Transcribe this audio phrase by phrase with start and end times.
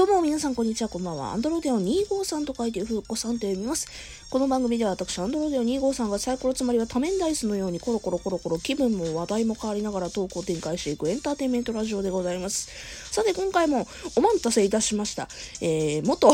[0.00, 1.32] どうも皆さんこんにちは、こんばんは。
[1.32, 3.86] アンドロデオ253と書いてふうこさんと読みます。
[4.30, 12.70] この番組では私、アンドロデオ253がサイコロつまりは多面ダイスのようにコロコロコロコロ気分も話題も変わりながらトークを展開していくエンターテインメントラジオでございます。
[13.12, 13.86] さて今回も
[14.16, 15.28] お待たせいたしました。
[15.60, 16.28] えー、元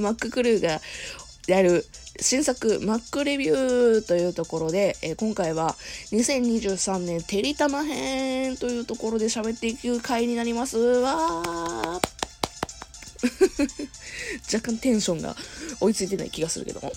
[0.00, 0.80] マッククルーが
[1.46, 1.86] やる
[2.18, 5.76] 新作 Mac レビューというところで、えー、今回は
[6.10, 10.78] 2023年てりたま編というところで喋っていく回になります。
[10.78, 12.13] わー
[14.52, 15.36] 若干テンションが
[15.80, 16.92] 追いついてない気がするけども。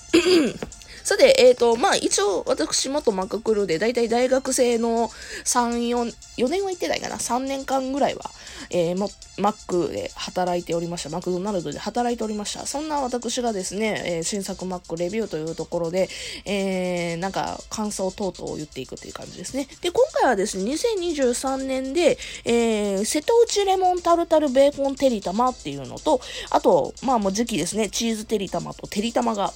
[1.08, 5.08] さて、えっ、ー、と、まあ、一応、私、元マククルーで、だいたい大学生の
[5.46, 8.30] 3、4、4年は行ってないかな、3年間ぐらいは、
[8.72, 11.10] えー、も、マックで働いておりました。
[11.10, 12.66] マクドナルドで働いておりました。
[12.66, 16.10] そんな私がですね、えー、新作マックレビューというところで、
[16.44, 19.66] えー、なんか、感想等々を言っていくっていう感じですね。
[19.80, 29.54] で、今回はですね、2023年で、えー、瀬戸内レモンタルタルベーコンテリタマっていうのと、あと、まあもう時期ですね、チーズテリタマとテリタマが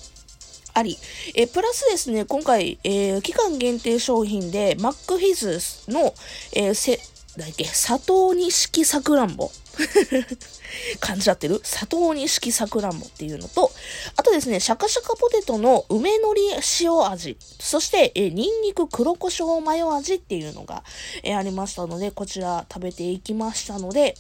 [0.74, 0.98] あり、
[1.36, 5.60] えプラスですね、今回、えー、期間限定商品で、マックフィズ
[5.92, 6.14] の、
[6.54, 7.00] えー、せ、
[7.38, 9.52] だっけ、砂糖錦さくらんぼ。
[11.00, 11.62] 感じちゃってる？
[11.64, 13.72] 砂糖錦さくらんぼっていうのと、
[14.18, 16.42] あとですね、シャカシャカポテトの梅のり
[16.82, 20.84] 塩味、そして、えー、ニンニク黒胡椒マヨ味っていうのが、
[21.24, 24.16] え、ありましたので、こちら食べていきましたので、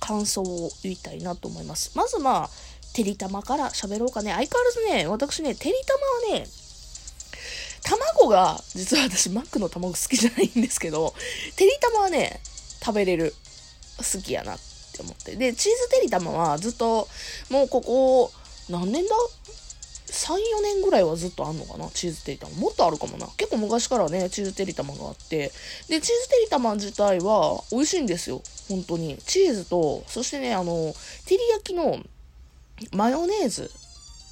[0.00, 1.92] 感想を言いたいなと思います。
[1.94, 2.50] まずまあ、
[2.92, 4.32] てりたまから喋ろうかね。
[4.32, 5.94] 相変わらずね、私ね、てりた
[6.28, 6.46] まはね、
[7.82, 11.14] 卵が、実は私、マックの卵好きじゃないんですけど、
[11.56, 12.40] てりたまはね、
[12.84, 13.34] 食べれる。
[13.98, 14.58] 好きやなっ
[14.94, 15.36] て思って。
[15.36, 17.06] で、チーズてりたまはずっと、
[17.50, 18.32] もうここ、
[18.70, 19.14] 何年だ
[20.06, 21.90] ?3、4年ぐらいはずっとあんのかな？
[21.90, 22.56] チーズてりたま。
[22.56, 23.26] もっとあるかもな。
[23.36, 25.52] 結構昔からね、チーズてりたまがあって。
[25.88, 28.40] で、チーズてりたま自体は美味しいんですよ。
[28.70, 29.18] 本当に。
[29.18, 30.94] チーズと、そしてね、あの、
[31.26, 32.02] 照り焼きの
[32.94, 33.70] マヨネーズ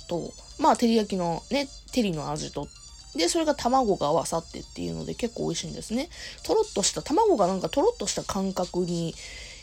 [0.09, 2.69] と、まあ、照り焼きのね、照りの味と、
[3.17, 6.09] で、それが卵が合わさってっていうので結構美味しいんですね。
[6.45, 9.15] とろっとした、卵がなんかとろっとした感覚に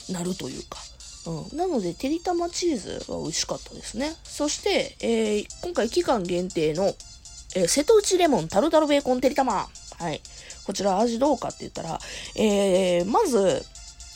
[0.10, 0.80] なるというか。
[1.28, 1.58] うん。
[1.58, 4.16] なので、てりたまチーズは美味しかったですね。
[4.24, 6.94] そして、えー、今回期間限定の、
[7.56, 9.68] えー、瀬戸内レモンタルタルベーコンてりたま。
[9.98, 10.22] はい。
[10.66, 12.00] こちら味どうかって言ったら、
[12.36, 13.64] えー、まず、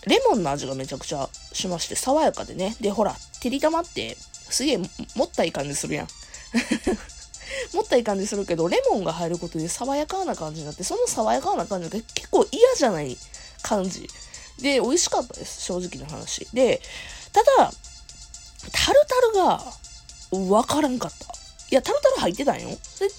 [0.07, 2.75] レモンの味がめちゃくちゃしまして、爽やかでね。
[2.81, 4.17] で、ほら、てりたまって、
[4.49, 4.85] すげえ、も
[5.25, 6.07] ったい感じするやん。
[7.73, 13.17] もったい感じするけど、レモンが入ることで爽やかな感じになって、その爽やかな感じが結構嫌じゃない
[13.61, 14.07] 感じ。
[14.61, 15.61] で、美味しかったです。
[15.63, 16.47] 正直な話。
[16.53, 16.81] で、
[17.31, 17.71] ただ、
[18.71, 19.73] タルタルが、
[20.55, 21.25] わからんかった。
[21.71, 22.69] いや、タルタル入ってたんよ。
[22.69, 22.75] で、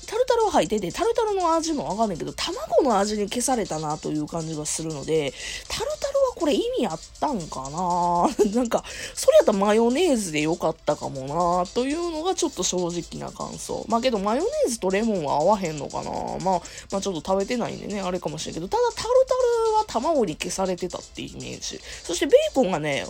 [0.07, 5.33] タルタルは入ってて、タルタルの味もわかんないけど、卵の味に消されたなという感じがするので、
[5.69, 6.10] タルタル
[6.41, 8.29] これ意味あったんかな？
[8.57, 8.83] なんか、
[9.15, 13.85] それやったらマヨネーズでよかったかもなというのがちょっと正直な感想。
[13.89, 16.11] まあけど、マヨネーズとレモンは合わへんのかな？
[16.11, 19.35] まあ、まあちょっと食べてないんでね、あれかもしれんけど、ただタルタ
[19.69, 21.79] ルは卵に消されてたってイメージ。
[22.03, 23.07] そしてベーコンがね、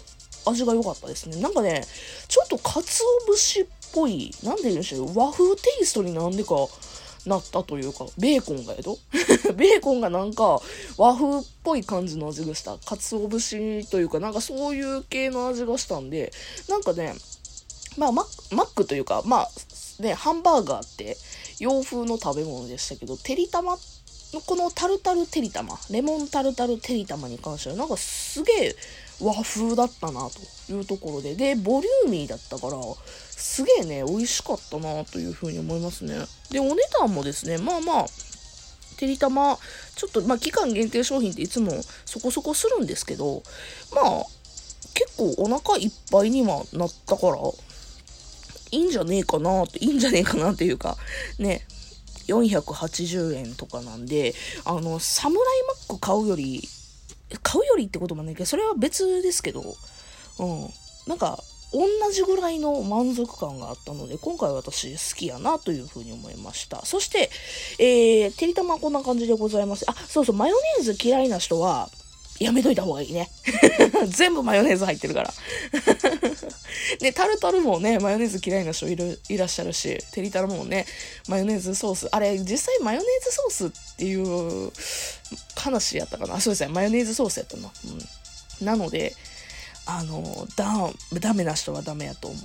[0.47, 1.41] 味が良かったですね。
[1.41, 1.87] なんかね、
[2.29, 2.83] ちょっと鰹
[3.29, 6.67] 節っぽい、なんで言うんでしょう、和風テイストになんでか
[7.27, 8.99] なったというか、ベーコンがやど
[9.55, 10.61] ベーコンがなんか
[10.97, 12.79] 和風っぽい感じの味がした。
[12.79, 16.33] 鰹節というか、なんかそういう系の味がしたんで、
[16.69, 17.15] なんかね、
[17.97, 19.51] まあマックというか、まあ
[20.03, 21.17] ね、ハンバーガーって
[21.59, 23.79] 洋風の食べ物でしたけど、てりたまっ
[24.39, 28.77] このタルタルてりたま、レモンタルタルてりたまに関しては、なんかすげえ
[29.21, 32.77] 和風だったなというところで、で、ボリューミーだったから、
[33.31, 36.15] すげえね、美味しかったなというふうに思いますね。
[36.51, 38.07] で、お値段もですね、まあまあ、
[38.97, 39.59] てりたま、
[39.97, 41.73] ちょっと、まあ、期間限定商品っていつも
[42.05, 43.43] そこそこするんですけど、
[43.93, 44.25] まあ、
[44.95, 47.37] 結構お腹いっぱいにはなったから、
[48.73, 50.97] いいんじゃねえかなって、いいんじゃねえかなっていうか、
[51.39, 51.67] ね、
[52.35, 56.69] 480円とかなんで、あの、サムライマック買うより、
[57.43, 59.63] 買うよりってこともないけど、それは別ですけど、
[60.39, 60.71] うん。
[61.07, 61.43] なんか、
[61.73, 66.85] 同じぐらいの満足感があったので、今回私好きやなというふうに思いました。
[66.85, 67.31] そして、
[67.79, 69.85] えー、てりたまこんな感じでございます。
[69.89, 71.89] あ、そうそう、マヨネーズ嫌いな人は、
[72.41, 73.29] やめといた方がいいね。
[74.09, 75.33] 全部マヨネーズ入ってるから。
[77.03, 80.87] ね、タルタルもね、マヨネーズ嫌いな人いる、いらっしゃるし、てりたるもね、
[81.29, 82.09] マヨネーズソース。
[82.11, 84.73] あれ、実際マヨネーズソースっていう
[85.55, 86.41] 話やったかな？
[86.41, 87.71] そうですね、マヨネーズソースやったな。
[87.85, 88.65] うん。
[88.65, 89.15] なので、
[89.85, 90.91] あの、だ、
[91.21, 92.39] ダメな人はダメやと思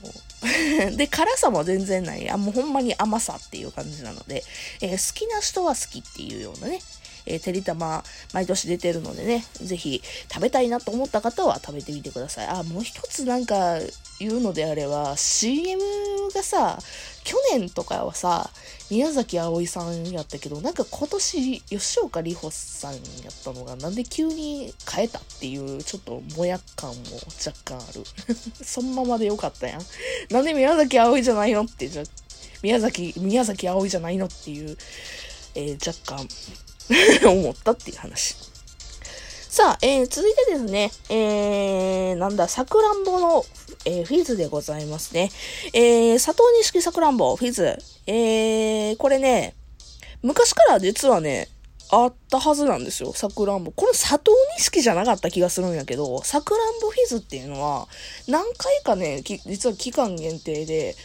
[0.91, 0.91] う。
[0.97, 2.29] で、辛さも全然ない。
[2.29, 4.43] あ、もうほんまに甘さっていう感じなので、
[4.81, 6.81] えー、好きな人は好きっていうようなね、
[7.25, 10.01] えー、てりたま、毎年出てるのでね、ぜひ
[10.31, 12.47] 食べたいなと思った方は食べてみてください。
[12.47, 13.79] あ、もう一つなんか
[14.19, 15.81] 言うのであれば、CM
[16.33, 16.79] がさ、
[17.23, 18.51] 去年とかはさ、
[18.91, 26.95] 宮崎あおいさんやったけど、なんか今年、吉岡里帆さんやったのが、なんで急に変えたっていう、ちょっともや感も
[27.45, 28.03] 若干ある。
[28.63, 29.81] そのままでよかったやん。
[30.29, 32.03] なんで宮崎あおいじゃないのって、じゃ、
[32.61, 34.77] 宮崎、宮崎あおいじゃないのっていう、
[35.55, 36.27] えー、若干
[37.25, 38.35] 思ったっていう話。
[39.55, 43.45] さあ、えー、続いてですね、えー、なんだ、さくらんぼの、
[43.85, 45.31] えー、フィズでございますね。
[45.71, 47.77] えー、佐藤錦さくらんぼ、フィズ。
[48.05, 49.55] えー、これね、
[50.21, 51.47] 昔から実はね、
[51.89, 53.71] あったはずなんですよ、さくらんぼ。
[53.71, 57.87] これ佐藤錦じゃなかった気がするんやけど、さくらんぼフィズっていうのは、
[58.27, 60.95] 何回かね、実は期間限定で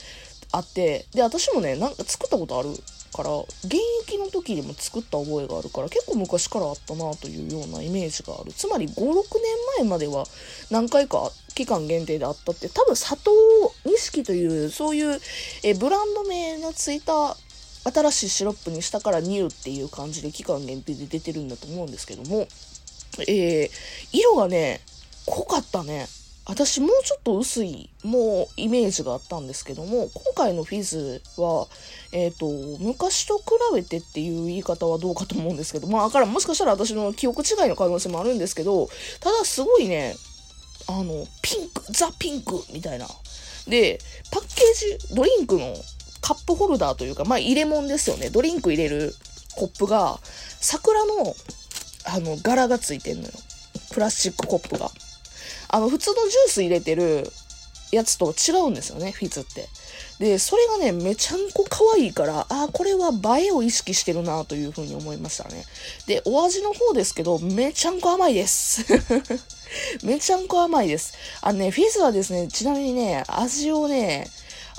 [0.53, 2.71] あって、で、私もね、なんか作ったことある
[3.12, 3.31] から
[3.65, 3.77] 現
[4.07, 8.53] 役の時でも作った覚えがあるから結構昔からあったなというようなイメージがある。
[8.53, 9.23] つまり56年
[9.79, 10.25] 前までは
[10.71, 13.31] 何回か期間限定であったって多分佐藤
[13.85, 15.21] 錦というそういう
[15.62, 17.37] えブランド名のついた
[17.85, 22.47] 新しいシロップにしたからニューっていう感じで期間限定で出てるんだと思うんですけども、
[23.27, 23.71] えー、
[24.12, 24.81] 色がね
[25.27, 26.07] 濃かったね。
[26.50, 31.69] 私もうちょっと薄い、もうイメージがあったんですけども、今回のフィズは、
[32.11, 32.49] えっ、ー、と、
[32.82, 38.88] 昔と比べてっていう言い方はどうかと思うんですけど、まあ、からもしかしたら私の記憶違いの可能性もあるんですけど、
[39.20, 40.17] ただすごいね、
[40.88, 43.06] あの、ピンク、ザ・ピンクみたいな。
[43.69, 44.00] で、
[44.32, 45.73] パッケージ、ドリンクの
[46.20, 48.29] カップホルダーというか、まあ、入れ物ですよね。
[48.29, 49.14] ドリンク入れる
[49.55, 50.19] コップが、
[50.61, 51.37] 桜の、
[52.06, 53.35] あの、柄がついてんのよ。
[53.93, 54.91] プラスチックコップが。
[55.69, 57.31] あの、普通のジュース入れてる
[57.93, 59.69] やつと違うんですよね、フィズって。
[60.19, 65.64] で、それがね、めちゃんこ可愛いから、あ、これは映えを意識してるなというふうに思いましたね。
[66.06, 68.85] で、お味の方ですけど、めちゃんこ甘いです。
[70.05, 71.14] めちゃんこ甘いです。
[71.41, 74.29] あのね、フィズはですね、ちなみにね、味をね、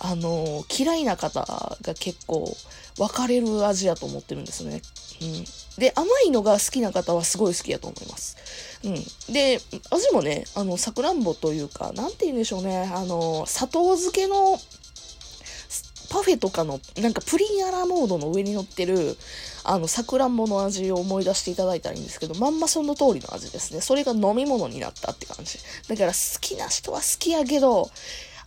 [0.04, 1.42] あの、嫌いな方
[1.82, 2.56] が結構
[2.98, 4.82] 分かれる味やと思ってるんですね。
[5.22, 5.46] うん。
[5.80, 8.36] で、甘いのが好きな方はすごい好きやと思います。
[8.84, 9.34] うん。
[9.34, 9.62] で、
[9.92, 14.60] 味もね、あの、さくらんぼというか、なんて言うんでしょうね、あの、砂糖漬けの
[16.10, 19.18] パフェとかの、なんかプリンアラモードの上に乗ってる、
[19.64, 23.82] あの、さくらんぼの味を思い出していただいたらいいんですけど、まんまその通りの味ですね。
[23.82, 25.60] それが飲み物になったって感じ。
[25.88, 27.90] だから好きな人は好きやけど、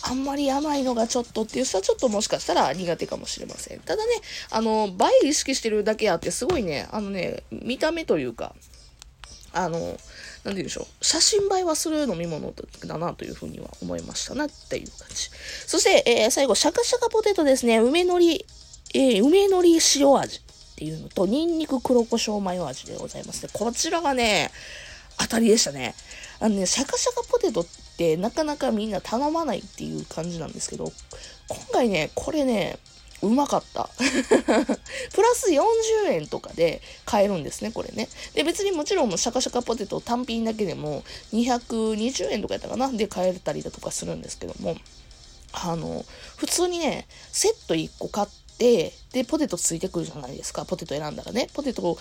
[0.07, 3.81] あんまり甘いのがちょっとっていう人はちょっともしかしたら苦手かもしれません。
[3.81, 4.13] ただね、
[4.51, 4.87] あの、
[5.23, 8.55] 映え意識してるだけあって、すごいね、あのね、見た目というか、
[9.55, 9.97] あの、なんて
[10.45, 11.05] 言うんでしょう。
[11.05, 12.53] 写真映えはする飲み物
[12.87, 15.31] だなというふうには思いましたなっていう感じ。
[15.67, 17.79] そして、えー、最後、シャカシャカポテトですね。
[17.79, 18.45] 梅のり、
[18.93, 23.49] えー、梅のり塩味っていうのと、ニンニク黒胡椒マヨ味でございますね。
[23.55, 24.51] こちらがね、
[25.19, 25.95] 当たりでしたね。
[26.41, 27.84] あのね、シャカシャカポテトって
[28.17, 30.93] なかなかみんな頼まないっていう感じなんですけど、
[31.49, 32.79] 今回ね、これね、
[33.23, 33.89] うまかった。
[33.97, 38.09] プラス40円とかで買えるんですね、これね。
[38.35, 41.03] で、別にもちろんシャカシャカポテト単品だけでも
[41.33, 42.91] 220円とかやったかな？
[42.93, 44.77] で買えたりだとかするんですけども、
[45.53, 46.05] あの、
[46.37, 48.93] 普通にね、セット1個買って、で、
[49.27, 50.65] ポテトついてくるじゃないですか。
[50.65, 51.49] ポテト選んだらね。
[51.55, 51.99] ポテトを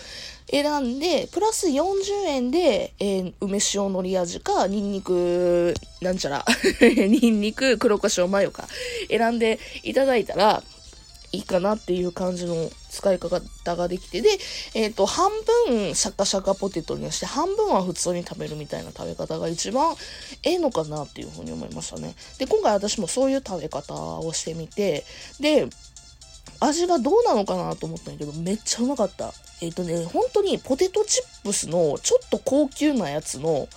[0.50, 1.82] 選んで、プラス40
[2.28, 6.46] 円で、えー、梅塩のり味か、ニンニク、なんちゃら、
[6.82, 8.68] ニンニク、黒胡椒マヨか、
[9.10, 10.64] 選んでいただいたら、
[11.34, 13.42] いいかなっていう感じの使い方
[13.76, 14.30] ができて、で、
[14.76, 15.32] えっ、ー、と、半
[15.68, 19.96] 分シャカシャカポテトにして、半分は普通に食べるみたいな食べ方が一番
[20.44, 22.14] ええのかなっていうふうに思いましたね。
[22.38, 25.06] で、今回私もそういう食べ方をしてみて、
[25.40, 25.68] で、
[26.60, 29.34] 味がどうなのかなと思ったんやけど、めっちゃうまかった。
[29.62, 33.68] えっ、ー、とね、本当にポテトチップスのちょっと高級なやつの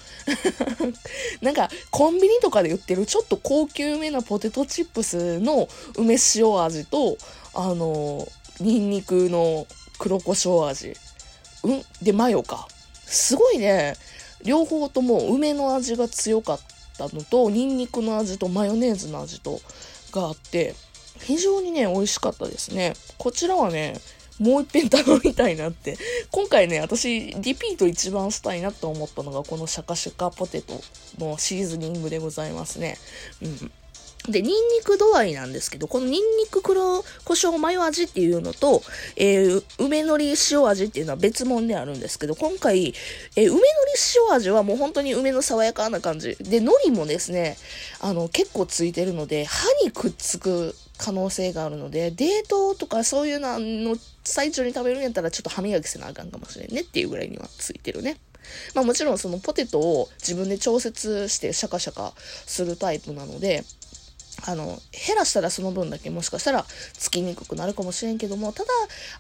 [1.41, 7.19] なんかコンビニとかで売ってるちょっと高級めなポテトチップスの梅塩味と、
[7.55, 8.27] あの、
[8.61, 9.67] ニンニクの
[9.99, 10.95] 黒胡椒味。
[11.63, 11.85] うん？
[12.03, 12.69] で、マヨか。
[13.07, 13.97] すごいね、
[14.45, 16.61] 両方とも梅の味が強かっ
[16.99, 19.61] たのと、ニンニクの味とマヨネーズの味と、
[20.13, 20.75] があって、
[21.21, 22.95] 非常にね、美味しかったですね。
[23.19, 24.01] こちらはね、
[24.39, 25.97] もう一遍頼みたいなって。
[26.31, 30.81] 今回ね、私、リピート一番したいなと思ったのが、このシャカシャカポテト
[31.19, 32.99] のシーズニングでございますね。
[33.43, 33.73] うん。
[34.29, 38.83] で、ニンニク度合いなんですけど、このニンニク黒胡椒マヨ味っていうのと、
[39.15, 42.93] えー、梅のり塩味っていうのは別物であるんですけど、今回、
[43.37, 43.63] えー、梅のり
[44.29, 46.37] 塩味はもう本当に梅の爽やかな感じ。
[46.41, 47.57] で、海苔もですね、
[48.01, 58.17] あの、結構ついてるので、歯にくっつく可能性があるので、デートとかそういうのの最中に食べるんやったらちょっと歯磨きせなあかんかもしれんねっていうぐらいにはついてるね。
[58.75, 63.65] まあもちろんそのポテトを自分で調節してシャカシャカするタイプなので、
[64.47, 68.69] あの、減らしたらその分だけもしかしたらつきにくくなるかもしれんけども、ただ、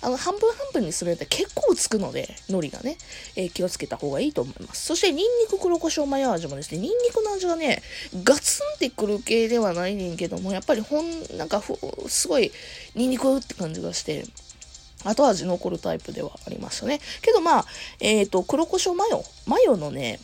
[0.02, 2.96] あの、半分半分にするって結構つくので、海苔がね、
[3.34, 4.86] えー、気をつけた方がいいと思います。
[4.86, 7.82] そして、ニンニク黒胡椒マヨ味もですね、ニンニクの味がね、
[8.22, 11.62] ガツンってくる系ではないねんけども、やっぱりほん、なんか
[12.08, 12.52] すごい、
[12.94, 14.24] ニンニクって感じがして、
[15.04, 17.00] 後味残るタイプではありましたね。
[17.22, 17.66] けどまあ、
[18.00, 20.20] えっ、ー、と、黒胡椒マヨ、マヨのね、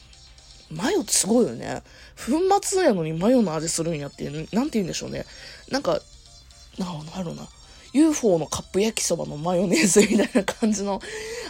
[0.76, 1.82] マヨってすごいよね。
[2.16, 5.24] 粉末やのにマヨの味するんやって、なんて言うんでしょうね。
[5.70, 6.00] なんか、
[6.78, 7.46] なんだろうな。
[7.92, 11.00] UFO のカップ焼きそばのマヨネーズみたいな感じの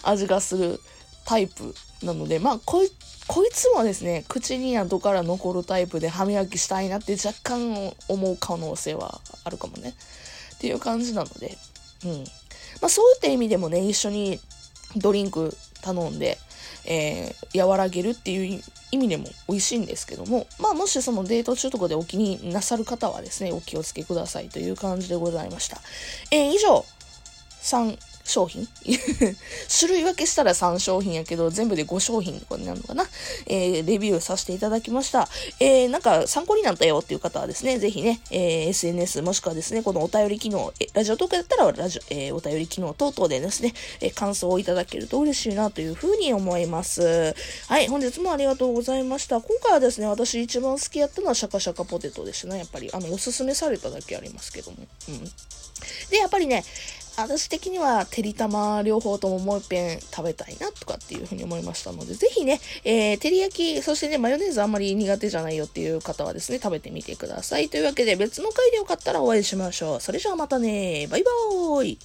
[0.03, 0.81] 味がする
[1.25, 2.91] タイプなので、まあ、こい、
[3.29, 9.95] こいつはですね、口に後から残るタイプで歯磨きしたいなって若干思う可能性はあるかもね。
[10.57, 11.57] っていう感じなので、
[12.05, 12.25] うん。
[12.81, 14.41] まあ、そういった意味でもね、一緒に
[14.97, 16.39] ドリンク頼んで、
[16.85, 25.81] えー、和らげるっていう意味でも美味しいんですけども、まあもしそのデート中とかでお気になさる方はですね、お気をつけくださいという感じでございました。
[26.31, 26.85] えー、以上、
[27.63, 28.69] 3商品？
[29.79, 33.05] 種類分けしたら3商品やけど、全部で5商品とかになるのかな？
[33.47, 35.29] えー、レビューさせていただきました。
[35.61, 47.35] えー、なんか参考になったよっていう方はですね、ぜひね、えー、SNS もしくはですね、このお便り機能、えラジオトークだったらラジオ、えー、お便り機能等々でですね、え、感想をいただけると嬉しいなというふうに思います。
[47.69, 49.41] はい、本日もありがとうございました。
[49.41, 52.59] 今回はですね、私一番好きやったのはシャカシャカポテトでしたね。
[52.59, 54.79] やっぱり、あの、おすすめされただけありますけども。
[55.09, 55.25] うん。
[56.11, 56.65] で、やっぱりね、
[57.17, 67.69] 私的には、てりたま両方とももう一遍食べたいなとかっていうふうに思いましたので、ぜひね、えー、照り焼き、そしてね、マヨネーズあんまり苦手じゃないよっていう方はですね、食べてみてください。
[67.69, 70.01] というわけで、別の回でよかったらお会いしましょう。
[70.01, 71.99] それじゃあまたね、バイバーイ